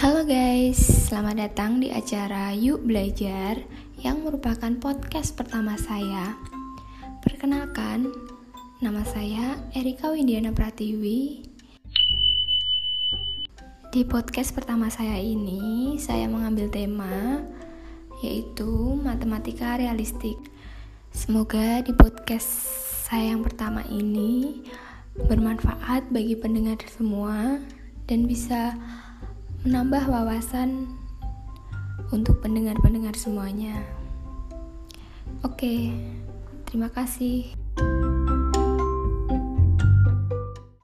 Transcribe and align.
Halo 0.00 0.24
guys, 0.24 0.80
selamat 1.12 1.36
datang 1.44 1.76
di 1.76 1.92
acara 1.92 2.56
Yuk 2.56 2.88
Belajar 2.88 3.60
yang 4.00 4.24
merupakan 4.24 4.72
podcast 4.80 5.36
pertama 5.36 5.76
saya. 5.76 6.40
Perkenalkan, 7.20 8.08
nama 8.80 9.04
saya 9.04 9.60
Erika 9.76 10.08
Windiana 10.08 10.56
Pratiwi. 10.56 11.44
Di 13.92 14.00
podcast 14.08 14.56
pertama 14.56 14.88
saya 14.88 15.20
ini, 15.20 16.00
saya 16.00 16.24
mengambil 16.32 16.72
tema 16.72 17.44
yaitu 18.24 18.96
matematika 19.04 19.76
realistik. 19.76 20.40
Semoga 21.12 21.84
di 21.84 21.92
podcast 21.92 22.48
saya 23.04 23.36
yang 23.36 23.44
pertama 23.44 23.84
ini 23.92 24.64
bermanfaat 25.28 26.08
bagi 26.08 26.40
pendengar 26.40 26.80
semua 26.88 27.60
dan 28.08 28.24
bisa 28.24 28.80
menambah 29.60 30.08
wawasan 30.08 30.88
untuk 32.08 32.40
pendengar-pendengar 32.40 33.12
semuanya. 33.12 33.76
Oke, 35.44 35.92
terima 36.64 36.88
kasih. 36.88 37.52